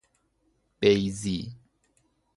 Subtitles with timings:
[0.79, 1.55] بیضی